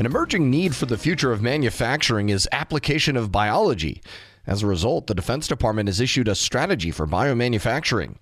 An 0.00 0.06
emerging 0.06 0.48
need 0.48 0.74
for 0.74 0.86
the 0.86 0.96
future 0.96 1.30
of 1.30 1.42
manufacturing 1.42 2.30
is 2.30 2.48
application 2.52 3.18
of 3.18 3.30
biology. 3.30 4.00
As 4.46 4.62
a 4.62 4.66
result, 4.66 5.06
the 5.06 5.14
Defense 5.14 5.46
Department 5.46 5.90
has 5.90 6.00
issued 6.00 6.26
a 6.26 6.34
strategy 6.34 6.90
for 6.90 7.06
biomanufacturing. 7.06 8.16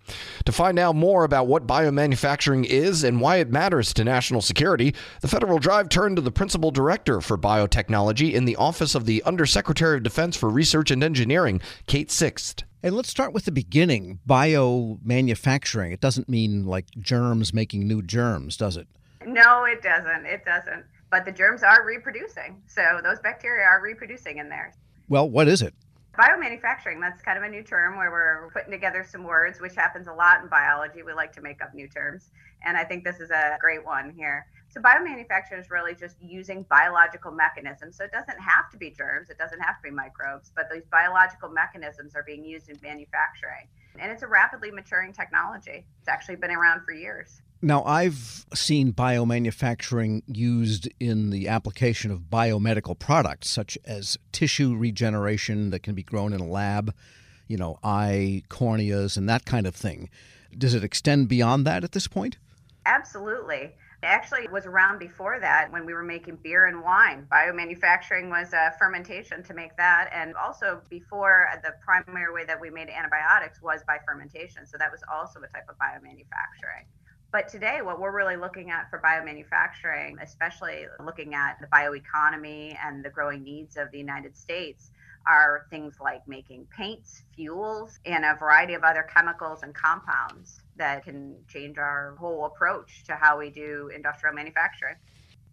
To 0.45 0.51
find 0.51 0.77
out 0.77 0.97
more 0.97 1.23
about 1.23 1.47
what 1.47 1.69
biomanufacturing 1.69 2.65
is 2.65 3.05
and 3.05 3.21
why 3.21 3.37
it 3.37 3.53
matters 3.53 3.95
to 3.95 4.03
national 4.03 4.43
security, 4.43 4.93
the 5.21 5.29
Federal 5.29 5.61
Drive 5.61 5.89
turned 5.89 6.17
to 6.17 6.23
the 6.23 6.33
Principal 6.33 6.73
Director 6.73 7.21
for 7.21 7.39
Biotechnology 7.39 8.33
in 8.33 8.45
the 8.45 8.57
Office 8.57 8.97
of 8.97 9.07
the 9.07 9.23
Undersecretary 9.23 9.99
of 9.99 10.03
Defense 10.03 10.37
for 10.37 10.49
Research 10.49 10.91
and 10.91 11.05
Engineering, 11.05 11.61
Kate 11.87 12.11
Sixt. 12.11 12.65
And 12.83 12.97
let's 12.97 13.09
start 13.09 13.33
with 13.33 13.45
the 13.45 13.53
beginning. 13.53 14.19
Biomanufacturing. 14.29 15.93
It 15.93 16.01
doesn't 16.01 16.29
mean 16.29 16.67
like 16.67 16.87
germs 16.99 17.55
making 17.55 17.87
new 17.87 18.03
germs, 18.03 18.57
does 18.57 18.77
it? 18.77 18.89
No, 19.25 19.63
it 19.63 19.81
doesn't. 19.81 20.27
It 20.27 20.45
doesn't. 20.45 20.85
But 21.11 21.25
the 21.25 21.33
germs 21.33 21.63
are 21.63 21.85
reproducing. 21.85 22.63
So 22.67 23.01
those 23.03 23.19
bacteria 23.21 23.65
are 23.65 23.81
reproducing 23.83 24.39
in 24.39 24.49
there. 24.49 24.75
Well, 25.09 25.29
what 25.29 25.49
is 25.49 25.63
it? 25.63 25.75
Biomanufacturing, 26.19 27.01
that's 27.01 27.23
kind 27.23 27.39
of 27.39 27.45
a 27.45 27.49
new 27.49 27.63
term 27.63 27.97
where 27.97 28.11
we're 28.11 28.51
putting 28.51 28.73
together 28.73 29.07
some 29.09 29.23
words, 29.23 29.61
which 29.61 29.77
happens 29.77 30.09
a 30.09 30.13
lot 30.13 30.43
in 30.43 30.49
biology. 30.49 31.03
We 31.05 31.13
like 31.13 31.33
to 31.35 31.41
make 31.41 31.63
up 31.63 31.75
new 31.75 31.87
terms. 31.87 32.31
And 32.65 32.77
I 32.77 32.83
think 32.83 33.05
this 33.05 33.21
is 33.21 33.31
a 33.31 33.57
great 33.61 33.85
one 33.85 34.13
here. 34.17 34.47
So, 34.69 34.81
biomanufacturing 34.81 35.61
is 35.61 35.71
really 35.71 35.95
just 35.95 36.17
using 36.21 36.67
biological 36.69 37.31
mechanisms. 37.31 37.97
So, 37.97 38.05
it 38.05 38.13
doesn't 38.13 38.39
have 38.39 38.69
to 38.73 38.77
be 38.77 38.91
germs, 38.91 39.31
it 39.31 39.39
doesn't 39.39 39.61
have 39.61 39.77
to 39.77 39.83
be 39.85 39.91
microbes, 39.91 40.51
but 40.55 40.69
these 40.71 40.85
biological 40.91 41.49
mechanisms 41.49 42.15
are 42.15 42.25
being 42.25 42.45
used 42.45 42.69
in 42.69 42.77
manufacturing. 42.83 43.69
And 43.99 44.13
it's 44.13 44.23
a 44.23 44.27
rapidly 44.27 44.71
maturing 44.71 45.13
technology. 45.13 45.87
It's 46.01 46.09
actually 46.09 46.37
been 46.37 46.51
around 46.51 46.85
for 46.85 46.93
years. 46.93 47.41
Now, 47.61 47.83
I've 47.83 48.47
seen 48.55 48.93
biomanufacturing 48.93 50.23
used 50.29 50.89
in 51.01 51.31
the 51.31 51.49
application 51.49 52.13
of 52.13 52.31
biomedical 52.31 52.97
products, 52.97 53.51
such 53.51 53.77
as 53.85 54.17
tissue 54.31 54.77
regeneration 54.77 55.71
that 55.71 55.83
can 55.83 55.97
be 55.97 56.05
grown 56.05 56.33
in 56.33 56.41
a 56.41 56.47
lab, 56.47 56.95
you 57.49 57.57
know, 57.57 57.81
eye 57.83 58.45
corneas 58.49 59.17
and 59.17 59.29
that 59.29 59.45
kind 59.45 59.67
of 59.67 59.75
thing. 59.75 60.09
Does 60.57 60.73
it 60.73 60.85
extend 60.85 61.29
beyond 61.29 61.67
that 61.67 61.83
at 61.83 61.93
this 61.93 62.07
point? 62.07 62.39
Absolutely. 62.87 63.75
Actually, 64.05 64.43
it 64.43 64.53
was 64.53 64.65
around 64.65 65.01
before 65.01 65.41
that 65.41 65.73
when 65.73 65.85
we 65.85 65.93
were 65.93 66.05
making 66.05 66.37
beer 66.37 66.67
and 66.67 66.81
wine. 66.85 67.27
Biomanufacturing 67.33 68.31
was 68.31 68.55
uh, 68.55 68.71
fermentation 68.79 69.43
to 69.43 69.53
make 69.53 69.77
that. 69.77 70.09
And 70.13 70.37
also, 70.37 70.81
before 70.89 71.49
the 71.65 71.75
primary 71.85 72.33
way 72.33 72.45
that 72.45 72.61
we 72.61 72.71
made 72.71 72.89
antibiotics 72.89 73.61
was 73.61 73.83
by 73.85 73.99
fermentation. 74.07 74.65
So, 74.65 74.79
that 74.79 74.93
was 74.93 75.01
also 75.13 75.41
a 75.41 75.49
type 75.49 75.69
of 75.69 75.77
biomanufacturing. 75.79 76.87
But 77.31 77.49
today, 77.49 77.81
what 77.83 78.01
we're 78.01 78.17
really 78.17 78.37
looking 78.37 78.71
at 78.71 78.89
for 78.89 79.03
biomanufacturing, 79.05 80.23
especially 80.23 80.87
looking 81.05 81.35
at 81.35 81.59
the 81.61 81.67
bioeconomy 81.67 82.75
and 82.83 83.05
the 83.05 83.11
growing 83.11 83.43
needs 83.43 83.77
of 83.77 83.91
the 83.91 83.99
United 83.99 84.35
States, 84.35 84.93
are 85.27 85.67
things 85.69 85.97
like 86.01 86.27
making 86.27 86.67
paints, 86.75 87.25
fuels, 87.37 87.99
and 88.07 88.25
a 88.25 88.35
variety 88.35 88.73
of 88.73 88.83
other 88.83 89.07
chemicals 89.15 89.63
and 89.63 89.75
compounds 89.75 90.63
that 90.77 91.05
can 91.05 91.37
change 91.49 91.77
our 91.77 92.17
whole 92.19 92.47
approach 92.47 93.05
to 93.05 93.15
how 93.15 93.39
we 93.39 93.51
do 93.51 93.91
industrial 93.95 94.35
manufacturing. 94.35 94.95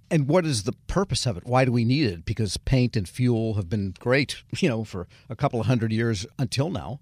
And 0.10 0.30
what 0.30 0.46
is 0.46 0.64
the 0.64 0.74
purpose 0.88 1.26
of 1.26 1.36
it? 1.36 1.46
Why 1.46 1.66
do 1.66 1.74
we 1.74 1.84
need 1.84 2.06
it? 2.06 2.24
Because 2.24 2.56
paint 2.56 2.96
and 2.96 3.10
fuel 3.10 3.56
have 3.56 3.70
been 3.70 3.94
great, 4.00 4.44
you 4.60 4.70
know, 4.70 4.86
for 4.86 5.10
a 5.30 5.36
couple 5.36 5.60
of 5.60 5.66
hundred 5.66 5.92
years 5.92 6.26
until 6.40 6.70
now. 6.70 7.02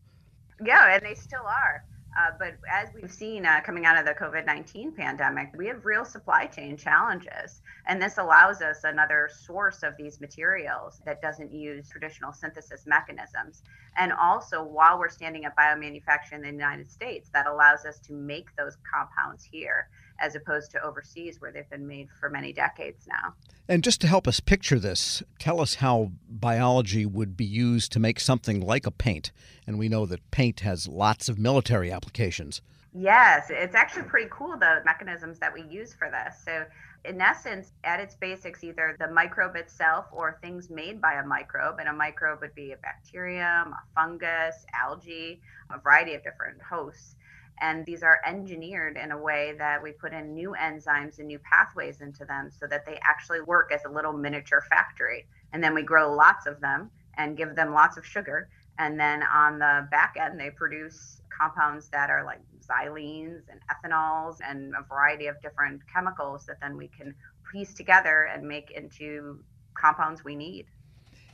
Yeah, 0.66 0.96
and 0.96 1.06
they 1.06 1.14
still 1.14 1.46
are. 1.46 1.84
Uh, 2.18 2.32
but 2.38 2.54
as 2.72 2.90
we've 2.94 3.12
seen 3.12 3.46
uh, 3.46 3.60
coming 3.66 3.86
out 3.86 3.98
of 3.98 4.06
the 4.06 4.14
COVID 4.14 4.46
19 4.46 4.92
pandemic, 4.92 5.50
we 5.58 5.68
have 5.68 5.84
real 5.86 6.06
supply 6.06 6.46
chain 6.46 6.78
challenges. 6.78 7.62
And 7.88 8.02
this 8.02 8.18
allows 8.18 8.62
us 8.62 8.84
another 8.84 9.30
source 9.32 9.84
of 9.84 9.98
these 9.98 10.22
materials 10.22 11.02
that 11.06 11.22
doesn't 11.22 11.52
use 11.52 11.90
traditional 11.90 12.32
synthesis 12.32 12.86
mechanisms. 12.86 13.64
And 13.98 14.14
also, 14.14 14.64
while 14.64 15.00
we're 15.00 15.10
standing 15.10 15.46
up 15.46 15.56
biomanufacturing 15.58 16.34
in 16.34 16.42
the 16.42 16.50
United 16.50 16.90
States, 16.90 17.30
that 17.34 17.48
allows 17.48 17.86
us 17.86 18.00
to 18.08 18.14
make 18.14 18.56
those 18.56 18.78
compounds 18.92 19.44
here 19.44 19.88
as 20.20 20.36
opposed 20.36 20.72
to 20.72 20.84
overseas 20.84 21.40
where 21.40 21.52
they've 21.52 21.70
been 21.70 21.88
made 21.88 22.10
for 22.20 22.30
many 22.30 22.54
decades 22.54 23.08
now. 23.08 23.34
And 23.68 23.84
just 23.84 24.02
to 24.02 24.08
help 24.08 24.28
us 24.28 24.40
picture 24.40 24.80
this, 24.80 25.24
tell 25.40 25.62
us 25.62 25.76
how 25.76 26.12
biology 26.30 27.06
would 27.06 27.38
be 27.38 27.46
used 27.46 27.92
to 27.94 28.00
make 28.00 28.20
something 28.20 28.60
like 28.60 28.86
a 28.86 28.92
paint. 28.92 29.32
And 29.66 29.80
we 29.80 29.90
know 29.90 30.06
that 30.06 30.32
paint 30.32 30.62
has 30.62 30.88
lots 30.88 31.30
of 31.30 31.40
military 31.40 31.92
applications. 31.92 32.62
Yes, 32.94 33.48
it's 33.50 33.74
actually 33.74 34.04
pretty 34.04 34.30
cool 34.32 34.58
the 34.58 34.82
mechanisms 34.86 35.40
that 35.40 35.54
we 35.54 35.64
use 35.64 35.94
for 35.94 36.12
this. 36.12 36.44
So, 36.44 36.66
in 37.06 37.20
essence, 37.20 37.74
at 37.84 38.00
its 38.00 38.16
basics, 38.16 38.64
either 38.64 38.96
the 39.00 39.10
microbe 39.10 39.56
itself 39.56 40.06
or 40.12 40.38
things 40.42 40.70
made 40.70 41.02
by 41.02 41.14
a 41.16 41.26
microbe, 41.26 41.80
and 41.80 41.90
a 41.90 41.94
microbe 41.94 42.40
would 42.42 42.56
be 42.56 42.72
a 42.72 42.78
bacterium, 42.78 43.74
a 43.74 43.84
fungus, 43.96 44.66
algae, 44.74 45.42
a 45.70 45.80
variety 45.80 46.14
of 46.14 46.24
different 46.24 46.62
hosts 46.62 47.16
and 47.62 47.86
these 47.86 48.04
are 48.04 48.20
engineered 48.26 48.98
in 48.98 49.12
a 49.12 49.18
way 49.18 49.54
that 49.58 49.82
we 49.82 49.92
put 49.92 50.14
in 50.14 50.34
new 50.34 50.56
enzymes 50.60 51.20
and 51.20 51.28
new 51.28 51.40
pathways 51.40 52.02
into 52.02 52.26
them 52.26 52.50
so 52.52 52.68
that 52.68 52.86
they 52.86 53.00
actually 53.04 53.42
work 53.42 53.72
as 53.74 53.82
a 53.86 53.90
little 53.90 54.14
miniature 54.14 54.64
factory. 54.70 55.26
And 55.54 55.64
then 55.64 55.74
we 55.74 55.84
grow 55.84 56.14
lots 56.14 56.46
of 56.46 56.60
them 56.60 56.90
and 57.18 57.38
give 57.38 57.56
them 57.56 57.74
lots 57.74 57.98
of 57.98 58.06
sugar. 58.06 58.50
And 58.80 59.00
then 59.00 59.24
on 59.24 59.60
the 59.60 59.88
back 59.92 60.16
end, 60.20 60.40
they 60.40 60.50
produce 60.50 61.22
compounds 61.30 61.90
that 61.90 62.10
are 62.10 62.24
like 62.26 62.42
xylenes 62.60 63.44
and 63.50 63.60
ethanols 63.70 64.38
and 64.48 64.74
a 64.76 64.84
variety 64.88 65.28
of 65.28 65.42
different 65.42 65.82
chemicals 65.94 66.46
that 66.46 66.58
then 66.62 66.78
we 66.78 66.88
can 66.88 67.14
piece 67.52 67.74
together 67.74 68.30
and 68.34 68.48
make 68.48 68.72
into 68.72 69.40
compounds 69.76 70.24
we 70.24 70.36
need. 70.36 70.66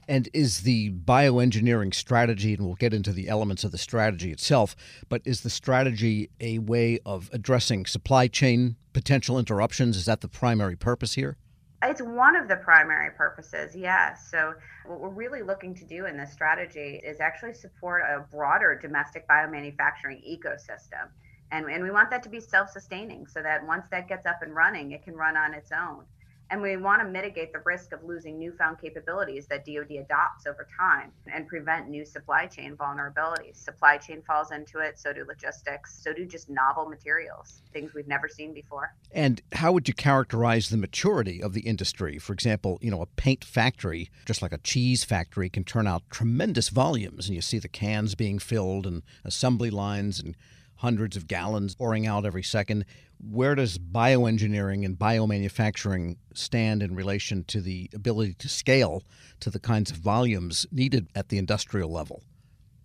And 0.09 0.27
is 0.33 0.61
the 0.61 0.89
bioengineering 0.89 1.93
strategy, 1.93 2.55
and 2.55 2.65
we'll 2.65 2.73
get 2.73 2.95
into 2.95 3.13
the 3.13 3.29
elements 3.29 3.63
of 3.63 3.71
the 3.71 3.77
strategy 3.77 4.31
itself, 4.31 4.75
but 5.07 5.21
is 5.23 5.41
the 5.41 5.51
strategy 5.51 6.31
a 6.39 6.57
way 6.57 6.97
of 7.05 7.29
addressing 7.31 7.85
supply 7.85 8.27
chain 8.27 8.75
potential 8.91 9.37
interruptions? 9.37 9.95
Is 9.95 10.05
that 10.05 10.21
the 10.21 10.27
primary 10.27 10.75
purpose 10.75 11.13
here? 11.13 11.37
It's 11.83 12.01
one 12.01 12.35
of 12.35 12.47
the 12.47 12.55
primary 12.55 13.11
purposes, 13.11 13.75
yes. 13.75 14.27
So, 14.31 14.55
what 14.87 14.99
we're 14.99 15.09
really 15.09 15.43
looking 15.43 15.75
to 15.75 15.85
do 15.85 16.07
in 16.07 16.17
this 16.17 16.33
strategy 16.33 16.99
is 17.05 17.19
actually 17.19 17.53
support 17.53 18.01
a 18.01 18.25
broader 18.31 18.79
domestic 18.81 19.27
biomanufacturing 19.27 20.27
ecosystem. 20.27 21.09
And, 21.51 21.67
and 21.67 21.83
we 21.83 21.91
want 21.91 22.09
that 22.09 22.23
to 22.23 22.29
be 22.29 22.39
self 22.39 22.71
sustaining 22.71 23.27
so 23.27 23.43
that 23.43 23.65
once 23.65 23.85
that 23.91 24.09
gets 24.09 24.25
up 24.25 24.41
and 24.41 24.55
running, 24.55 24.91
it 24.91 25.03
can 25.03 25.13
run 25.13 25.37
on 25.37 25.53
its 25.53 25.71
own 25.71 26.05
and 26.49 26.61
we 26.61 26.77
want 26.77 27.01
to 27.01 27.07
mitigate 27.07 27.53
the 27.53 27.61
risk 27.65 27.93
of 27.93 28.03
losing 28.03 28.39
newfound 28.39 28.79
capabilities 28.79 29.47
that 29.47 29.65
DoD 29.65 29.91
adopts 29.91 30.47
over 30.47 30.67
time 30.77 31.11
and 31.31 31.47
prevent 31.47 31.89
new 31.89 32.05
supply 32.05 32.47
chain 32.47 32.75
vulnerabilities. 32.75 33.57
Supply 33.57 33.97
chain 33.97 34.21
falls 34.25 34.51
into 34.51 34.79
it, 34.79 34.97
so 34.99 35.13
do 35.13 35.25
logistics, 35.27 36.01
so 36.03 36.13
do 36.13 36.25
just 36.25 36.49
novel 36.49 36.87
materials, 36.87 37.61
things 37.71 37.93
we've 37.93 38.07
never 38.07 38.27
seen 38.27 38.53
before. 38.53 38.93
And 39.11 39.41
how 39.53 39.71
would 39.71 39.87
you 39.87 39.93
characterize 39.93 40.69
the 40.69 40.77
maturity 40.77 41.41
of 41.41 41.53
the 41.53 41.61
industry? 41.61 42.17
For 42.17 42.33
example, 42.33 42.79
you 42.81 42.91
know, 42.91 43.01
a 43.01 43.07
paint 43.07 43.43
factory, 43.43 44.09
just 44.25 44.41
like 44.41 44.53
a 44.53 44.57
cheese 44.59 45.03
factory, 45.03 45.49
can 45.49 45.63
turn 45.63 45.87
out 45.87 46.03
tremendous 46.09 46.69
volumes, 46.69 47.27
and 47.27 47.35
you 47.35 47.41
see 47.41 47.59
the 47.59 47.67
cans 47.67 48.15
being 48.15 48.39
filled 48.39 48.87
and 48.87 49.03
assembly 49.23 49.69
lines 49.69 50.19
and 50.19 50.35
hundreds 50.79 51.17
of 51.17 51.27
gallons 51.27 51.75
pouring 51.75 52.07
out 52.07 52.25
every 52.25 52.43
second. 52.43 52.85
Where 53.19 53.53
does 53.53 53.77
bioengineering 53.77 54.85
and 54.85 54.97
biomanufacturing 54.97 56.15
stand 56.33 56.81
in 56.81 56.95
relation 56.95 57.43
to 57.45 57.59
the 57.61 57.89
ability 57.93 58.35
to 58.35 58.49
scale 58.49 59.03
to 59.41 59.49
the 59.49 59.59
kinds 59.59 59.91
of 59.91 59.97
volumes 59.97 60.65
needed 60.71 61.07
at 61.15 61.29
the 61.29 61.37
industrial 61.37 61.91
level? 61.91 62.23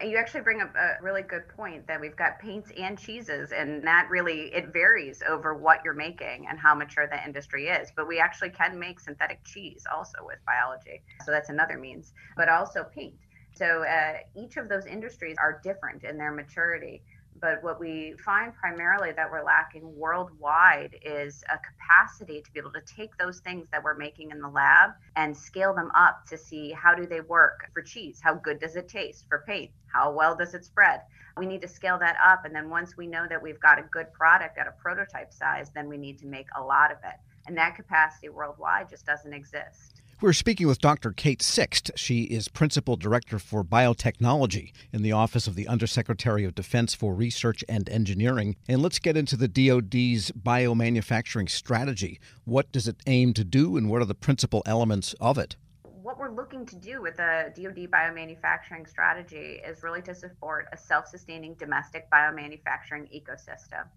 you 0.03 0.17
actually 0.19 0.41
bring 0.41 0.61
up 0.61 0.75
a 0.75 1.03
really 1.03 1.23
good 1.23 1.49
point 1.57 1.87
that 1.87 2.01
we've 2.01 2.17
got 2.17 2.39
paints 2.39 2.71
and 2.77 2.99
cheeses 2.99 3.53
and 3.53 3.87
that 3.87 4.07
really 4.11 4.53
it 4.53 4.73
varies 4.73 5.23
over 5.27 5.55
what 5.55 5.79
you're 5.85 5.95
making 5.95 6.47
and 6.51 6.59
how 6.59 6.75
mature 6.75 7.07
the 7.07 7.25
industry 7.25 7.69
is 7.69 7.91
but 7.97 8.07
we 8.07 8.19
actually 8.19 8.51
can 8.51 8.79
make 8.79 8.99
synthetic 8.99 9.43
cheese 9.45 9.85
also 9.95 10.19
with 10.23 10.39
biology 10.45 11.01
so 11.25 11.31
that's 11.31 11.49
another 11.49 11.79
means 11.79 12.13
but 12.37 12.49
also 12.49 12.85
paint 12.95 13.15
so 13.55 13.85
uh, 13.85 14.15
each 14.35 14.57
of 14.57 14.69
those 14.69 14.85
industries 14.85 15.37
are 15.39 15.61
different 15.63 16.03
in 16.03 16.19
their 16.19 16.33
maturity 16.33 17.03
but 17.41 17.63
what 17.63 17.81
we 17.81 18.15
find 18.25 18.55
primarily 18.55 19.13
that 19.13 19.31
we're 19.31 19.45
lacking 19.45 19.83
worldwide 19.97 20.97
is 21.05 21.43
a 21.53 21.59
capacity 21.59 22.41
to 22.41 22.53
be 22.53 22.59
able 22.59 22.73
to 22.73 22.83
take 22.97 23.17
those 23.19 23.41
things 23.41 23.67
that 23.73 23.83
we're 23.83 23.97
making 23.97 24.31
in 24.31 24.41
the 24.41 24.49
lab 24.49 24.91
and 25.17 25.37
scale 25.37 25.75
them 25.75 25.91
up 25.97 26.25
to 26.29 26.39
see 26.39 26.73
how 26.73 26.95
do 26.95 27.07
they 27.07 27.21
work 27.21 27.69
for 27.73 27.83
cheese 27.83 28.21
how 28.23 28.35
good 28.35 28.59
does 28.61 28.77
it 28.77 28.89
taste 28.89 29.27
for 29.29 29.45
paint 29.47 29.71
how 29.95 30.11
well 30.11 30.35
does 30.35 30.55
it 30.55 30.65
spread. 30.65 31.03
We 31.37 31.47
need 31.47 31.63
to 31.63 31.69
scale 31.69 31.99
that 32.01 32.17
up 32.25 32.45
and 32.45 32.55
then 32.55 32.69
once 32.69 32.97
we 32.97 33.07
know 33.07 33.27
that 33.29 33.43
we've 33.43 33.61
got 33.61 33.79
a 33.79 33.83
good 33.93 34.13
product 34.13 34.59
at 34.59 34.67
a 34.67 34.73
prototype 34.73 35.33
size 35.33 35.71
then 35.75 35.89
we 35.89 35.97
need 35.97 36.19
to 36.19 36.27
make 36.27 36.47
a 36.57 36.63
lot 36.63 36.91
of 36.91 36.99
it. 37.05 37.17
And 37.47 37.57
that 37.59 37.77
capacity 37.77 38.29
worldwide 38.29 38.89
just 38.89 39.07
doesn't 39.07 39.33
exist 39.33 40.03
We're 40.21 40.33
speaking 40.33 40.69
with 40.69 40.79
Dr. 40.79 41.11
Kate 41.11 41.43
Sixt. 41.43 41.91
She 41.97 42.23
is 42.23 42.47
Principal 42.47 42.97
Director 42.97 43.41
for 43.41 43.65
Biotechnology 43.65 44.73
in 44.93 45.03
the 45.03 45.11
Office 45.11 45.49
of 45.49 45.57
the 45.57 45.67
Undersecretary 45.67 46.45
of 46.45 46.55
Defense 46.55 46.95
for 46.95 47.15
Research 47.15 47.65
and 47.69 47.89
Engineering. 47.89 48.55
And 48.69 48.81
let's 48.81 49.01
get 49.01 49.17
into 49.17 49.37
the 49.37 49.49
DoD's 49.49 50.31
biomanufacturing 50.31 51.51
strategy. 51.51 52.21
What 52.45 52.71
does 52.71 52.87
it 52.87 53.03
aim 53.09 53.35
to 53.35 53.45
do, 53.45 53.77
and 53.77 53.91
what 53.91 54.03
are 54.03 54.07
the 54.07 54.15
principal 54.15 54.63
elements 54.67 55.17
of 55.21 55.37
it? 55.37 55.57
What 55.83 56.17
we're 56.17 56.31
looking 56.31 56.65
to 56.67 56.77
do 56.77 57.03
with 57.03 57.17
the 57.17 57.53
DoD 57.57 57.91
biomanufacturing 57.91 58.89
strategy 58.89 59.61
is 59.67 59.83
really 59.83 60.03
to 60.03 60.15
support 60.15 60.69
a 60.73 60.77
self 60.77 61.09
sustaining 61.09 61.55
domestic 61.55 62.09
biomanufacturing 62.11 63.11
ecosystem. 63.13 63.89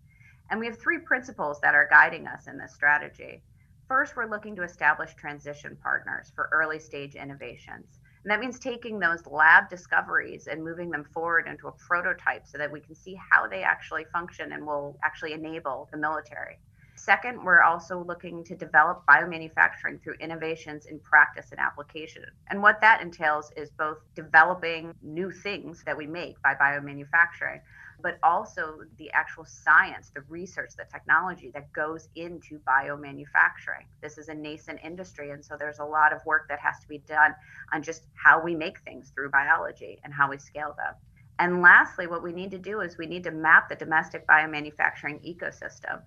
And 0.49 0.59
we 0.59 0.65
have 0.65 0.79
three 0.79 0.99
principles 0.99 1.59
that 1.61 1.75
are 1.75 1.87
guiding 1.91 2.25
us 2.25 2.47
in 2.47 2.57
this 2.57 2.73
strategy. 2.73 3.43
First, 3.87 4.17
we're 4.17 4.29
looking 4.29 4.53
to 4.57 4.63
establish 4.63 5.13
transition 5.15 5.77
partners 5.81 6.33
for 6.35 6.49
early 6.51 6.77
stage 6.77 7.15
innovations. 7.15 8.01
And 8.23 8.29
that 8.29 8.41
means 8.41 8.59
taking 8.59 8.99
those 8.99 9.25
lab 9.25 9.69
discoveries 9.69 10.47
and 10.47 10.61
moving 10.61 10.91
them 10.91 11.05
forward 11.13 11.47
into 11.47 11.69
a 11.69 11.71
prototype 11.71 12.45
so 12.45 12.57
that 12.57 12.69
we 12.69 12.81
can 12.81 12.95
see 12.95 13.17
how 13.31 13.47
they 13.47 13.63
actually 13.63 14.03
function 14.11 14.51
and 14.51 14.67
will 14.67 14.97
actually 15.05 15.31
enable 15.31 15.87
the 15.93 15.97
military. 15.97 16.59
Second, 16.95 17.45
we're 17.45 17.61
also 17.61 18.03
looking 18.03 18.43
to 18.43 18.57
develop 18.57 19.05
biomanufacturing 19.07 20.03
through 20.03 20.15
innovations 20.19 20.87
in 20.87 20.99
practice 20.99 21.51
and 21.51 21.59
application. 21.59 22.25
And 22.49 22.61
what 22.61 22.81
that 22.81 23.01
entails 23.01 23.53
is 23.55 23.69
both 23.69 23.99
developing 24.15 24.93
new 25.01 25.31
things 25.31 25.83
that 25.85 25.95
we 25.95 26.07
make 26.07 26.41
by 26.41 26.55
biomanufacturing, 26.55 27.61
but 28.01 28.17
also 28.23 28.79
the 28.97 29.11
actual 29.11 29.45
science, 29.45 30.11
the 30.13 30.21
research, 30.29 30.71
the 30.77 30.85
technology 30.91 31.51
that 31.53 31.71
goes 31.73 32.09
into 32.15 32.59
biomanufacturing. 32.59 33.85
This 34.01 34.17
is 34.17 34.29
a 34.29 34.33
nascent 34.33 34.79
industry, 34.83 35.31
and 35.31 35.43
so 35.43 35.55
there's 35.57 35.79
a 35.79 35.85
lot 35.85 36.13
of 36.13 36.25
work 36.25 36.47
that 36.49 36.59
has 36.59 36.79
to 36.81 36.87
be 36.87 36.99
done 36.99 37.33
on 37.73 37.81
just 37.81 38.03
how 38.13 38.41
we 38.41 38.55
make 38.55 38.79
things 38.81 39.11
through 39.15 39.31
biology 39.31 39.99
and 40.03 40.13
how 40.13 40.29
we 40.29 40.37
scale 40.37 40.75
them. 40.77 40.93
And 41.39 41.61
lastly, 41.61 42.07
what 42.07 42.23
we 42.23 42.33
need 42.33 42.51
to 42.51 42.57
do 42.57 42.81
is 42.81 42.97
we 42.97 43.05
need 43.05 43.23
to 43.23 43.31
map 43.31 43.69
the 43.69 43.75
domestic 43.75 44.25
biomanufacturing 44.27 45.21
ecosystem. 45.23 46.01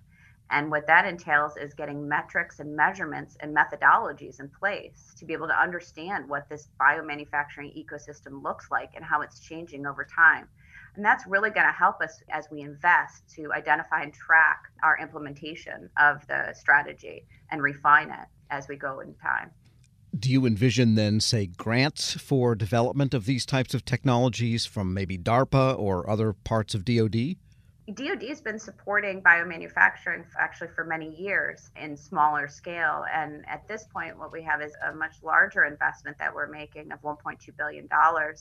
And 0.49 0.69
what 0.69 0.85
that 0.87 1.05
entails 1.05 1.55
is 1.55 1.73
getting 1.73 2.07
metrics 2.07 2.59
and 2.59 2.75
measurements 2.75 3.37
and 3.39 3.55
methodologies 3.55 4.41
in 4.41 4.49
place 4.49 5.13
to 5.17 5.25
be 5.25 5.31
able 5.31 5.47
to 5.47 5.57
understand 5.57 6.27
what 6.27 6.49
this 6.49 6.67
biomanufacturing 6.79 7.73
ecosystem 7.77 8.43
looks 8.43 8.69
like 8.69 8.91
and 8.95 9.05
how 9.05 9.21
it's 9.21 9.39
changing 9.39 9.85
over 9.85 10.03
time. 10.03 10.49
And 10.95 11.05
that's 11.05 11.25
really 11.25 11.49
going 11.49 11.65
to 11.65 11.71
help 11.71 12.01
us 12.01 12.21
as 12.29 12.47
we 12.51 12.61
invest 12.61 13.23
to 13.35 13.53
identify 13.53 14.01
and 14.01 14.13
track 14.13 14.63
our 14.83 14.97
implementation 14.99 15.89
of 15.97 16.25
the 16.27 16.53
strategy 16.53 17.25
and 17.49 17.61
refine 17.61 18.09
it 18.09 18.27
as 18.49 18.67
we 18.67 18.75
go 18.75 18.99
in 18.99 19.13
time. 19.15 19.51
Do 20.17 20.29
you 20.29 20.45
envision 20.45 20.95
then, 20.95 21.21
say, 21.21 21.47
grants 21.47 22.13
for 22.15 22.53
development 22.53 23.13
of 23.13 23.25
these 23.25 23.45
types 23.45 23.73
of 23.73 23.85
technologies 23.85 24.65
from 24.65 24.93
maybe 24.93 25.17
DARPA 25.17 25.79
or 25.79 26.09
other 26.09 26.33
parts 26.33 26.75
of 26.75 26.83
DoD? 26.83 27.37
DoD 27.89 28.21
has 28.29 28.41
been 28.41 28.59
supporting 28.59 29.21
biomanufacturing 29.23 30.23
actually 30.37 30.69
for 30.69 30.85
many 30.85 31.15
years 31.15 31.71
in 31.75 31.97
smaller 31.97 32.47
scale. 32.47 33.05
And 33.11 33.43
at 33.47 33.67
this 33.67 33.85
point, 33.91 34.17
what 34.19 34.31
we 34.31 34.43
have 34.43 34.61
is 34.61 34.73
a 34.87 34.93
much 34.93 35.15
larger 35.23 35.65
investment 35.65 36.17
that 36.19 36.33
we're 36.33 36.47
making 36.47 36.91
of 36.91 37.01
$1.2 37.01 37.57
billion 37.57 37.89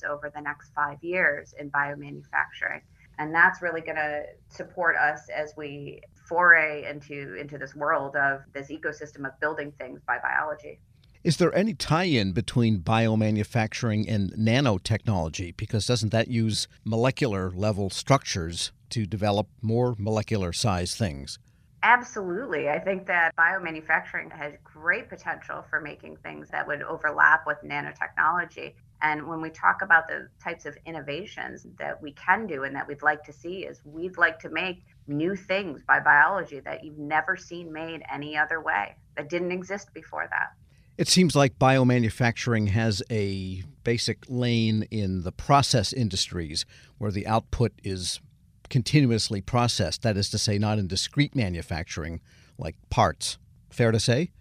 over 0.09 0.31
the 0.35 0.41
next 0.41 0.75
five 0.75 1.03
years 1.03 1.55
in 1.59 1.71
biomanufacturing. 1.71 2.83
And 3.19 3.35
that's 3.35 3.63
really 3.63 3.81
going 3.81 3.97
to 3.97 4.25
support 4.49 4.97
us 4.97 5.29
as 5.35 5.55
we 5.57 6.03
foray 6.29 6.89
into, 6.89 7.35
into 7.35 7.57
this 7.57 7.75
world 7.75 8.17
of 8.17 8.43
this 8.53 8.69
ecosystem 8.69 9.27
of 9.27 9.39
building 9.41 9.73
things 9.79 10.01
by 10.07 10.19
biology. 10.23 10.81
Is 11.23 11.37
there 11.37 11.55
any 11.55 11.75
tie 11.75 12.05
in 12.05 12.33
between 12.33 12.81
biomanufacturing 12.81 14.07
and 14.09 14.33
nanotechnology? 14.33 15.55
Because 15.55 15.85
doesn't 15.85 16.13
that 16.13 16.29
use 16.29 16.67
molecular 16.83 17.51
level 17.51 17.91
structures 17.91 18.73
to 18.89 19.05
develop 19.05 19.47
more 19.61 19.95
molecular 19.99 20.55
size 20.55 20.95
things? 20.95 21.39
Absolutely. 21.83 22.71
I 22.71 22.79
think 22.79 23.07
that 23.09 23.37
biomanufacturing 23.37 24.33
has 24.33 24.55
great 24.65 25.11
potential 25.11 25.63
for 25.69 25.79
making 25.79 26.17
things 26.23 26.49
that 26.53 26.67
would 26.67 26.83
overlap 26.83 27.47
with 27.47 27.59
nanotechnology. 27.63 28.73
And 29.03 29.29
when 29.29 29.43
we 29.43 29.51
talk 29.51 29.83
about 29.83 30.09
the 30.09 30.29
types 30.43 30.65
of 30.65 30.75
innovations 30.87 31.67
that 31.79 32.01
we 32.01 32.13
can 32.13 32.47
do 32.47 32.65
and 32.65 32.75
that 32.75 32.89
we'd 32.89 33.03
like 33.03 33.25
to 33.25 33.33
see 33.35 33.67
is 33.67 33.83
we'd 33.85 34.17
like 34.17 34.39
to 34.39 34.49
make 34.49 34.85
new 35.07 35.37
things 35.37 35.83
by 35.87 36.01
biology 36.01 36.61
that 36.61 36.83
you've 36.83 36.99
never 36.99 37.37
seen 37.37 37.71
made 37.71 38.03
any 38.11 38.39
other 38.39 38.63
way 38.63 38.97
that 39.17 39.29
didn't 39.29 39.53
exist 39.53 39.93
before 39.93 40.27
that. 40.31 40.53
It 41.01 41.09
seems 41.09 41.35
like 41.35 41.59
biomanufacturing 41.59 42.69
has 42.69 43.03
a 43.11 43.63
basic 43.85 44.19
lane 44.29 44.83
in 44.91 45.23
the 45.23 45.33
process 45.33 45.95
industries 45.95 46.67
where 46.99 47.11
the 47.11 47.27
output 47.27 47.73
is 47.83 48.21
continuously 48.69 49.41
processed, 49.41 50.03
that 50.03 50.19
is 50.19 50.29
to 50.29 50.37
say, 50.37 50.59
not 50.59 50.79
in 50.79 50.89
discrete 50.89 51.35
manufacturing 51.35 52.21
like 52.59 52.77
parts. 52.91 53.39
Fair 53.71 53.93
to 53.93 53.99
say? 53.99 54.33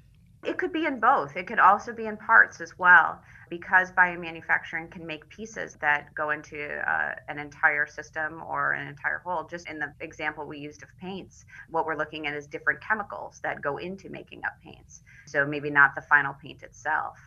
It 0.44 0.58
could 0.58 0.72
be 0.72 0.86
in 0.86 1.00
both. 1.00 1.36
It 1.36 1.48
could 1.48 1.60
also 1.60 1.92
be 1.94 2.06
in 2.06 2.16
parts 2.16 2.62
as 2.62 2.80
well, 2.80 3.22
because 3.50 3.92
biomanufacturing 3.92 4.90
can 4.90 5.06
make 5.06 5.28
pieces 5.28 5.76
that 5.82 6.14
go 6.16 6.30
into 6.30 6.80
uh, 6.90 7.16
an 7.28 7.40
entire 7.40 7.86
system 7.86 8.42
or 8.48 8.72
an 8.72 8.88
entire 8.88 9.20
whole. 9.20 9.44
Just 9.44 9.68
in 9.68 9.80
the 9.80 9.94
example 10.00 10.46
we 10.46 10.58
used 10.58 10.82
of 10.82 10.90
paints, 11.00 11.46
what 11.70 11.86
we're 11.86 11.98
looking 11.98 12.26
at 12.26 12.34
is 12.36 12.48
different 12.48 12.80
chemicals 12.80 13.42
that 13.44 13.62
go 13.62 13.78
into 13.78 14.10
making 14.10 14.44
up 14.46 14.54
paints. 14.64 15.04
So 15.26 15.46
maybe 15.46 15.70
not 15.70 15.94
the 15.94 16.02
final 16.02 16.34
paint 16.42 16.64
itself. 16.64 17.18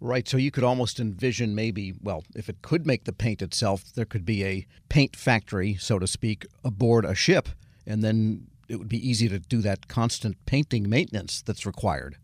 Right. 0.00 0.26
So 0.28 0.36
you 0.36 0.50
could 0.50 0.64
almost 0.64 1.00
envision 1.00 1.54
maybe, 1.54 1.94
well, 2.02 2.24
if 2.34 2.48
it 2.48 2.62
could 2.62 2.86
make 2.86 3.04
the 3.04 3.12
paint 3.12 3.40
itself, 3.40 3.84
there 3.94 4.04
could 4.04 4.24
be 4.24 4.44
a 4.44 4.66
paint 4.88 5.14
factory, 5.14 5.74
so 5.74 5.98
to 5.98 6.06
speak, 6.06 6.46
aboard 6.64 7.04
a 7.04 7.14
ship, 7.14 7.48
and 7.86 8.02
then 8.02 8.46
it 8.68 8.76
would 8.76 8.88
be 8.88 9.08
easy 9.08 9.28
to 9.28 9.38
do 9.38 9.60
that 9.62 9.88
constant 9.88 10.44
painting 10.44 10.88
maintenance 10.88 11.42
that's 11.42 11.66
required. 11.66 12.16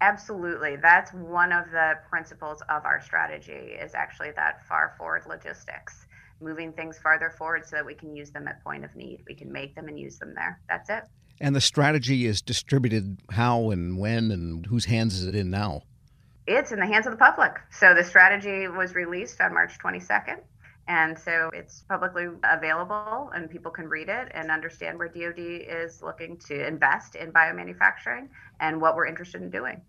Absolutely. 0.00 0.76
That's 0.76 1.12
one 1.12 1.52
of 1.52 1.70
the 1.70 1.94
principles 2.08 2.62
of 2.68 2.84
our 2.84 3.00
strategy 3.00 3.52
is 3.52 3.94
actually 3.94 4.30
that 4.36 4.66
far 4.66 4.94
forward 4.96 5.24
logistics, 5.28 6.06
moving 6.40 6.72
things 6.72 6.98
farther 6.98 7.30
forward 7.36 7.66
so 7.66 7.76
that 7.76 7.86
we 7.86 7.94
can 7.94 8.14
use 8.14 8.30
them 8.30 8.46
at 8.46 8.62
point 8.62 8.84
of 8.84 8.94
need. 8.94 9.24
We 9.26 9.34
can 9.34 9.50
make 9.50 9.74
them 9.74 9.88
and 9.88 9.98
use 9.98 10.18
them 10.18 10.34
there. 10.34 10.60
That's 10.68 10.88
it. 10.88 11.04
And 11.40 11.54
the 11.54 11.60
strategy 11.60 12.26
is 12.26 12.42
distributed 12.42 13.18
how 13.30 13.70
and 13.70 13.98
when 13.98 14.30
and 14.30 14.66
whose 14.66 14.84
hands 14.84 15.14
is 15.14 15.26
it 15.26 15.34
in 15.34 15.50
now? 15.50 15.82
it's 16.48 16.72
in 16.72 16.80
the 16.80 16.86
hands 16.86 17.06
of 17.06 17.12
the 17.12 17.18
public. 17.18 17.52
So 17.70 17.94
the 17.94 18.02
strategy 18.02 18.68
was 18.68 18.94
released 18.94 19.40
on 19.40 19.52
March 19.52 19.78
22nd. 19.78 20.40
And 20.88 21.18
so 21.18 21.50
it's 21.52 21.82
publicly 21.82 22.28
available 22.50 23.30
and 23.34 23.50
people 23.50 23.70
can 23.70 23.90
read 23.90 24.08
it 24.08 24.28
and 24.32 24.50
understand 24.50 24.98
where 24.98 25.08
DoD 25.08 25.38
is 25.38 26.02
looking 26.02 26.38
to 26.46 26.66
invest 26.66 27.14
in 27.14 27.30
biomanufacturing 27.30 28.28
and 28.60 28.80
what 28.80 28.96
we're 28.96 29.06
interested 29.06 29.42
in 29.42 29.50
doing. 29.50 29.82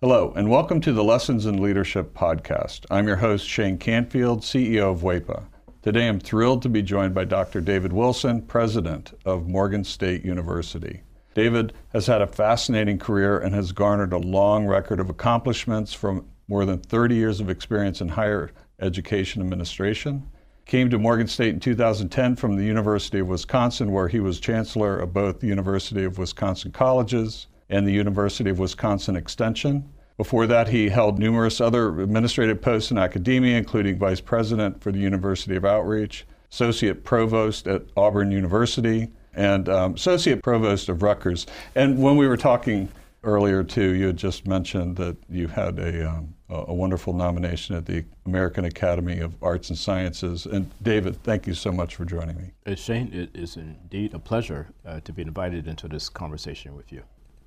Hello, 0.00 0.32
and 0.36 0.48
welcome 0.48 0.80
to 0.82 0.92
the 0.92 1.02
Lessons 1.02 1.46
in 1.46 1.60
Leadership 1.60 2.14
podcast. 2.14 2.86
I'm 2.92 3.08
your 3.08 3.16
host, 3.16 3.48
Shane 3.48 3.76
Canfield, 3.76 4.42
CEO 4.42 4.92
of 4.92 5.00
WEPA. 5.00 5.46
Today 5.82 6.06
I'm 6.06 6.20
thrilled 6.20 6.62
to 6.62 6.68
be 6.68 6.80
joined 6.80 7.12
by 7.12 7.24
Dr. 7.24 7.60
David 7.60 7.92
Wilson, 7.92 8.42
President 8.42 9.14
of 9.24 9.48
Morgan 9.48 9.82
State 9.82 10.24
University. 10.24 11.02
David 11.34 11.72
has 11.92 12.06
had 12.06 12.22
a 12.22 12.28
fascinating 12.28 13.00
career 13.00 13.36
and 13.36 13.52
has 13.52 13.72
garnered 13.72 14.12
a 14.12 14.18
long 14.18 14.64
record 14.64 15.00
of 15.00 15.10
accomplishments 15.10 15.92
from 15.92 16.28
more 16.46 16.64
than 16.64 16.78
30 16.78 17.16
years 17.16 17.40
of 17.40 17.50
experience 17.50 18.00
in 18.00 18.08
higher 18.10 18.52
education 18.80 19.42
administration. 19.42 20.28
Came 20.66 20.90
to 20.90 20.98
Morgan 20.98 21.26
State 21.26 21.54
in 21.54 21.60
2010 21.60 22.36
from 22.36 22.56
the 22.56 22.64
University 22.64 23.20
of 23.20 23.28
Wisconsin, 23.28 23.90
where 23.92 24.08
he 24.08 24.20
was 24.20 24.38
chancellor 24.38 24.98
of 24.98 25.12
both 25.12 25.40
the 25.40 25.46
University 25.46 26.04
of 26.04 26.18
Wisconsin 26.18 26.72
Colleges 26.72 27.46
and 27.70 27.86
the 27.86 27.92
University 27.92 28.50
of 28.50 28.58
Wisconsin 28.58 29.16
Extension. 29.16 29.88
Before 30.18 30.46
that, 30.46 30.68
he 30.68 30.88
held 30.88 31.18
numerous 31.18 31.60
other 31.60 32.00
administrative 32.00 32.60
posts 32.60 32.90
in 32.90 32.98
academia, 32.98 33.56
including 33.56 33.98
vice 33.98 34.20
president 34.20 34.82
for 34.82 34.90
the 34.90 34.98
University 34.98 35.56
of 35.56 35.64
Outreach, 35.64 36.26
associate 36.50 37.04
provost 37.04 37.68
at 37.68 37.82
Auburn 37.96 38.30
University, 38.30 39.08
and 39.32 39.68
um, 39.68 39.94
associate 39.94 40.42
provost 40.42 40.88
of 40.88 41.02
Rutgers. 41.02 41.46
And 41.74 42.02
when 42.02 42.16
we 42.16 42.26
were 42.26 42.36
talking 42.36 42.88
earlier 43.22 43.62
too, 43.62 43.94
you 43.94 44.08
had 44.08 44.16
just 44.16 44.46
mentioned 44.46 44.96
that 44.96 45.16
you 45.30 45.46
had 45.48 45.78
a, 45.78 46.10
um, 46.10 46.34
a 46.50 46.72
wonderful 46.72 47.12
nomination 47.12 47.76
at 47.76 47.86
the 47.86 48.04
American 48.26 48.64
Academy 48.64 49.18
of 49.18 49.34
Arts 49.42 49.68
and 49.68 49.78
Sciences. 49.78 50.46
And 50.46 50.70
David, 50.82 51.22
thank 51.22 51.46
you 51.46 51.54
so 51.54 51.70
much 51.70 51.96
for 51.96 52.04
joining 52.04 52.36
me. 52.36 52.52
Uh, 52.66 52.74
Shane, 52.74 53.12
it 53.12 53.30
is 53.34 53.56
indeed 53.56 54.14
a 54.14 54.18
pleasure 54.18 54.68
uh, 54.86 55.00
to 55.00 55.12
be 55.12 55.22
invited 55.22 55.66
into 55.66 55.88
this 55.88 56.08
conversation 56.08 56.74
with 56.74 56.90
you. 56.90 57.02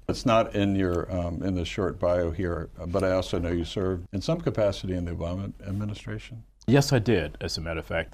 It's 0.07 0.25
not 0.25 0.55
in 0.55 0.75
your 0.75 1.11
um, 1.11 1.41
in 1.41 1.55
the 1.55 1.63
short 1.63 1.97
bio 1.97 2.31
here, 2.31 2.69
but 2.87 3.03
I 3.03 3.11
also 3.11 3.39
know 3.39 3.49
you 3.49 3.63
served 3.63 4.07
in 4.11 4.21
some 4.21 4.41
capacity 4.41 4.93
in 4.93 5.05
the 5.05 5.11
Obama 5.11 5.53
administration. 5.65 6.43
Yes, 6.67 6.91
I 6.93 6.99
did. 6.99 7.37
As 7.41 7.57
a 7.57 7.61
matter 7.61 7.79
of 7.79 7.85
fact, 7.85 8.13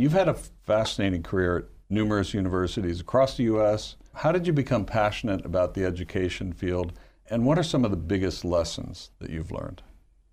You've 0.00 0.12
had 0.12 0.28
a 0.28 0.34
fascinating 0.34 1.22
career 1.22 1.58
at 1.58 1.64
numerous 1.90 2.32
universities 2.32 3.02
across 3.02 3.36
the 3.36 3.42
U.S. 3.42 3.96
How 4.14 4.32
did 4.32 4.46
you 4.46 4.52
become 4.54 4.86
passionate 4.86 5.44
about 5.44 5.74
the 5.74 5.84
education 5.84 6.54
field, 6.54 6.94
and 7.28 7.44
what 7.44 7.58
are 7.58 7.62
some 7.62 7.84
of 7.84 7.90
the 7.90 7.98
biggest 7.98 8.42
lessons 8.42 9.10
that 9.18 9.28
you've 9.28 9.52
learned? 9.52 9.82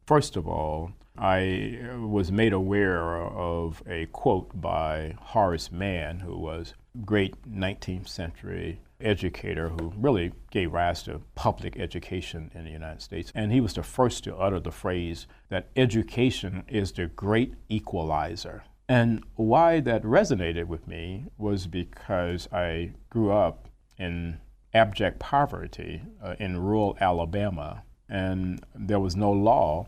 First 0.06 0.38
of 0.38 0.48
all, 0.48 0.94
I 1.18 1.82
was 2.00 2.32
made 2.32 2.54
aware 2.54 3.18
of 3.18 3.84
a 3.86 4.06
quote 4.06 4.62
by 4.62 5.16
Horace 5.20 5.70
Mann, 5.70 6.22
who 6.22 6.38
was 6.38 6.74
a 6.96 7.00
great 7.00 7.36
19th 7.46 8.08
century 8.08 8.80
educator 9.02 9.68
who 9.68 9.92
really 9.98 10.32
gave 10.50 10.72
rise 10.72 11.04
to 11.04 11.22
public 11.36 11.78
education 11.78 12.52
in 12.56 12.64
the 12.64 12.72
United 12.72 13.02
States. 13.02 13.34
And 13.36 13.52
he 13.52 13.60
was 13.60 13.74
the 13.74 13.84
first 13.84 14.24
to 14.24 14.38
utter 14.38 14.62
the 14.62 14.72
phrase 14.72 15.28
that 15.50 15.68
education 15.76 16.64
is 16.70 16.94
the 16.94 17.08
great 17.08 17.56
equalizer. 17.68 18.64
And 18.90 19.24
why 19.36 19.82
that 19.82 20.04
resonated 20.04 20.66
with 20.66 20.88
me 20.88 21.26
was 21.38 21.68
because 21.68 22.48
I 22.54 22.92
grew 23.10 23.32
up 23.32 23.68
in 23.98 24.40
abject 24.74 25.20
poverty 25.20 26.02
uh, 26.24 26.36
in 26.40 26.58
rural 26.58 26.98
Alabama, 27.02 27.84
and 28.08 28.64
there 28.74 29.00
was 29.00 29.16
no 29.16 29.32
law 29.32 29.88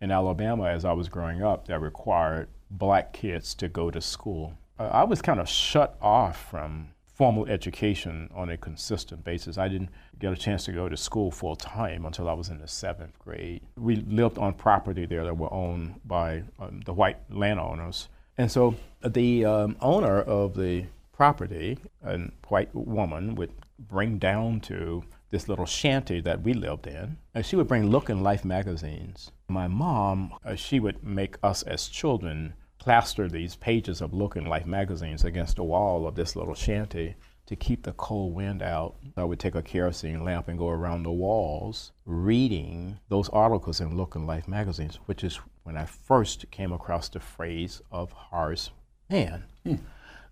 in 0.00 0.10
Alabama 0.10 0.64
as 0.64 0.84
I 0.84 0.92
was 0.92 1.08
growing 1.08 1.42
up 1.42 1.68
that 1.68 1.80
required 1.80 2.48
black 2.70 3.12
kids 3.12 3.54
to 3.56 3.68
go 3.68 3.90
to 3.90 4.00
school. 4.00 4.54
Uh, 4.78 4.88
I 4.90 5.04
was 5.04 5.20
kind 5.20 5.40
of 5.40 5.48
shut 5.48 5.96
off 6.00 6.50
from 6.50 6.88
formal 7.04 7.46
education 7.46 8.30
on 8.34 8.48
a 8.48 8.56
consistent 8.56 9.22
basis. 9.24 9.58
I 9.58 9.68
didn't 9.68 9.90
get 10.18 10.32
a 10.32 10.36
chance 10.36 10.64
to 10.64 10.72
go 10.72 10.88
to 10.88 10.96
school 10.96 11.30
full 11.30 11.56
time 11.56 12.06
until 12.06 12.30
I 12.30 12.32
was 12.32 12.48
in 12.48 12.58
the 12.58 12.68
seventh 12.68 13.18
grade. 13.18 13.60
We 13.76 13.96
lived 13.96 14.38
on 14.38 14.54
property 14.54 15.04
there 15.04 15.24
that 15.24 15.36
were 15.36 15.52
owned 15.52 16.00
by 16.06 16.44
um, 16.58 16.80
the 16.86 16.94
white 16.94 17.18
landowners. 17.28 18.08
And 18.38 18.50
so 18.50 18.76
the 19.04 19.44
um, 19.44 19.76
owner 19.80 20.20
of 20.20 20.54
the 20.54 20.86
property, 21.12 21.78
a 22.02 22.18
white 22.48 22.74
woman, 22.74 23.34
would 23.34 23.52
bring 23.78 24.18
down 24.18 24.60
to 24.60 25.04
this 25.30 25.48
little 25.48 25.66
shanty 25.66 26.20
that 26.20 26.42
we 26.42 26.52
lived 26.52 26.86
in. 26.86 27.16
And 27.34 27.44
she 27.44 27.56
would 27.56 27.68
bring 27.68 27.90
Look 27.90 28.08
and 28.08 28.22
Life 28.22 28.44
magazines. 28.44 29.30
My 29.48 29.68
mom, 29.68 30.34
uh, 30.44 30.54
she 30.54 30.80
would 30.80 31.04
make 31.04 31.36
us 31.42 31.62
as 31.62 31.88
children 31.88 32.54
plaster 32.78 33.28
these 33.28 33.56
pages 33.56 34.00
of 34.00 34.14
Look 34.14 34.36
and 34.36 34.48
Life 34.48 34.66
magazines 34.66 35.24
against 35.24 35.56
the 35.56 35.64
wall 35.64 36.06
of 36.06 36.14
this 36.14 36.34
little 36.34 36.54
shanty 36.54 37.14
to 37.46 37.56
keep 37.56 37.82
the 37.82 37.92
cold 37.92 38.34
wind 38.34 38.62
out. 38.62 38.96
I 39.16 39.24
would 39.24 39.40
take 39.40 39.54
a 39.54 39.62
kerosene 39.62 40.24
lamp 40.24 40.48
and 40.48 40.58
go 40.58 40.68
around 40.68 41.02
the 41.02 41.10
walls 41.10 41.92
reading 42.06 42.98
those 43.08 43.28
articles 43.30 43.80
in 43.80 43.96
Look 43.96 44.14
and 44.14 44.26
Life 44.26 44.48
magazines, 44.48 44.98
which 45.06 45.24
is 45.24 45.40
when 45.62 45.76
I 45.76 45.84
first 45.84 46.50
came 46.50 46.72
across 46.72 47.08
the 47.08 47.20
phrase 47.20 47.80
of 47.90 48.12
Horace 48.12 48.70
Mann. 49.08 49.44
Hmm. 49.64 49.76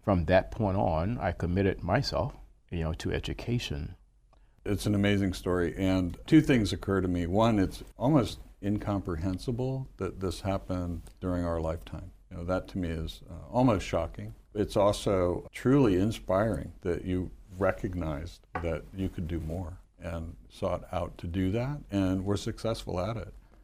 From 0.02 0.24
that 0.24 0.50
point 0.50 0.76
on, 0.76 1.18
I 1.18 1.32
committed 1.32 1.82
myself, 1.82 2.34
you 2.70 2.80
know, 2.80 2.92
to 2.94 3.12
education. 3.12 3.94
It's 4.64 4.86
an 4.86 4.94
amazing 4.94 5.34
story, 5.34 5.74
and 5.76 6.16
two 6.26 6.40
things 6.40 6.72
occur 6.72 7.00
to 7.00 7.08
me. 7.08 7.26
One, 7.26 7.58
it's 7.58 7.82
almost 7.96 8.38
incomprehensible 8.62 9.88
that 9.98 10.20
this 10.20 10.40
happened 10.40 11.02
during 11.20 11.44
our 11.44 11.60
lifetime. 11.60 12.10
You 12.30 12.38
know, 12.38 12.44
that 12.44 12.68
to 12.68 12.78
me 12.78 12.88
is 12.88 13.20
uh, 13.30 13.34
almost 13.50 13.86
shocking. 13.86 14.34
It's 14.54 14.76
also 14.76 15.48
truly 15.52 15.96
inspiring 15.96 16.72
that 16.82 17.04
you 17.04 17.30
recognized 17.56 18.40
that 18.62 18.82
you 18.94 19.08
could 19.08 19.28
do 19.28 19.40
more 19.40 19.78
and 20.00 20.36
sought 20.48 20.84
out 20.92 21.16
to 21.18 21.26
do 21.26 21.50
that 21.52 21.78
and 21.90 22.24
were 22.24 22.36
successful 22.36 23.00
at 23.00 23.16
it. 23.16 23.32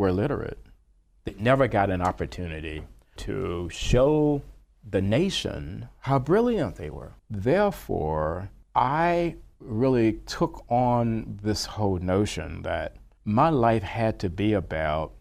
were 0.00 0.08
illiterate. 0.08 0.58
They 1.24 1.34
never 1.38 1.68
got 1.68 1.90
an 1.90 2.00
opportunity 2.00 2.82
to 3.18 3.68
show 3.70 4.40
the 4.88 5.02
nation 5.02 5.88
how 5.98 6.18
brilliant 6.18 6.76
they 6.76 6.88
were. 6.88 7.12
Therefore, 7.28 8.50
I 8.74 9.36
really 9.58 10.14
took 10.24 10.64
on 10.70 11.38
this 11.42 11.66
whole 11.66 11.98
notion 11.98 12.62
that 12.62 12.96
my 13.26 13.50
life 13.50 13.82
had 13.82 14.18
to 14.20 14.30
be 14.30 14.54
about 14.54 15.12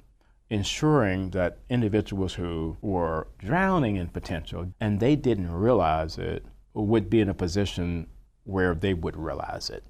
ensuring 0.49 1.31
that 1.31 1.59
individuals 1.69 2.33
who 2.35 2.77
were 2.79 3.27
drowning 3.37 3.97
in 3.97 4.07
potential 4.07 4.71
and 4.79 5.01
they 5.01 5.17
didn't 5.17 5.51
realize 5.51 6.17
it 6.17 6.45
would 6.73 7.09
be 7.09 7.19
in 7.19 7.27
a 7.27 7.33
position 7.33 8.07
where 8.45 8.73
they 8.73 8.93
would 8.93 9.17
realize 9.17 9.69
it. 9.69 9.83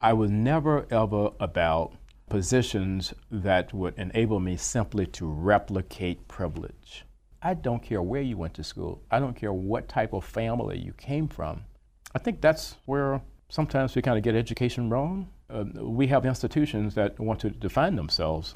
I 0.00 0.14
was 0.14 0.32
never 0.32 0.84
ever 0.90 1.30
about 1.38 1.94
positions 2.32 3.12
that 3.30 3.74
would 3.74 3.92
enable 3.98 4.40
me 4.40 4.56
simply 4.56 5.04
to 5.04 5.26
replicate 5.26 6.26
privilege. 6.28 7.04
I 7.42 7.52
don't 7.52 7.82
care 7.82 8.00
where 8.00 8.22
you 8.22 8.38
went 8.38 8.54
to 8.54 8.64
school. 8.64 9.02
I 9.10 9.20
don't 9.20 9.36
care 9.36 9.52
what 9.52 9.86
type 9.86 10.14
of 10.14 10.24
family 10.24 10.78
you 10.78 10.94
came 10.94 11.28
from. 11.28 11.64
I 12.14 12.18
think 12.18 12.40
that's 12.40 12.76
where 12.86 13.20
sometimes 13.50 13.94
we 13.94 14.00
kind 14.00 14.16
of 14.16 14.24
get 14.24 14.34
education 14.34 14.88
wrong. 14.88 15.28
Uh, 15.50 15.64
we 15.82 16.06
have 16.06 16.24
institutions 16.24 16.94
that 16.94 17.20
want 17.20 17.38
to 17.40 17.50
define 17.50 17.96
themselves 17.96 18.54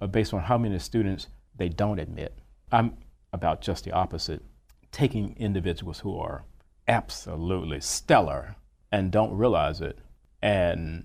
uh, 0.00 0.06
based 0.06 0.32
on 0.32 0.40
how 0.40 0.56
many 0.56 0.78
students 0.78 1.26
they 1.54 1.68
don't 1.68 1.98
admit. 1.98 2.32
I'm 2.72 2.96
about 3.34 3.60
just 3.60 3.84
the 3.84 3.92
opposite, 3.92 4.42
taking 4.90 5.36
individuals 5.36 5.98
who 5.98 6.18
are 6.18 6.44
absolutely 6.86 7.82
stellar 7.82 8.56
and 8.90 9.12
don't 9.12 9.36
realize 9.36 9.82
it 9.82 9.98
and 10.40 11.04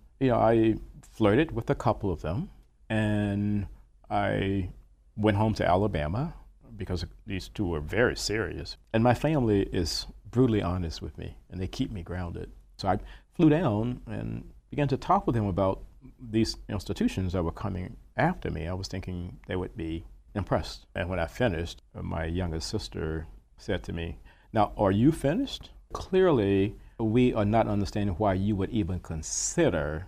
you 0.21 0.29
know, 0.29 0.39
I 0.39 0.75
flirted 1.11 1.51
with 1.51 1.69
a 1.69 1.75
couple 1.75 2.11
of 2.11 2.21
them, 2.21 2.49
and 2.89 3.67
I 4.09 4.69
went 5.17 5.37
home 5.37 5.53
to 5.55 5.67
Alabama 5.67 6.33
because 6.77 7.05
these 7.25 7.49
two 7.49 7.67
were 7.67 7.81
very 7.81 8.15
serious. 8.15 8.77
And 8.93 9.03
my 9.03 9.13
family 9.13 9.63
is 9.73 10.05
brutally 10.29 10.61
honest 10.61 11.01
with 11.01 11.17
me, 11.17 11.35
and 11.49 11.59
they 11.59 11.67
keep 11.67 11.91
me 11.91 12.03
grounded. 12.03 12.51
So 12.77 12.87
I 12.87 12.99
flew 13.35 13.49
down 13.49 14.01
and 14.05 14.49
began 14.69 14.87
to 14.89 14.97
talk 14.97 15.25
with 15.25 15.35
them 15.35 15.47
about 15.47 15.83
these 16.19 16.57
institutions 16.69 17.33
that 17.33 17.43
were 17.43 17.51
coming 17.51 17.97
after 18.17 18.51
me, 18.51 18.67
I 18.67 18.73
was 18.73 18.87
thinking 18.87 19.39
they 19.47 19.55
would 19.55 19.75
be 19.75 20.05
impressed. 20.35 20.85
And 20.95 21.09
when 21.09 21.19
I 21.19 21.27
finished, 21.27 21.81
my 21.93 22.25
youngest 22.25 22.69
sister 22.69 23.27
said 23.57 23.83
to 23.83 23.93
me, 23.93 24.19
Now, 24.53 24.73
are 24.77 24.91
you 24.91 25.11
finished? 25.11 25.71
Clearly, 25.93 26.75
we 26.99 27.33
are 27.33 27.45
not 27.45 27.67
understanding 27.67 28.15
why 28.15 28.33
you 28.33 28.55
would 28.55 28.69
even 28.69 28.99
consider 28.99 30.07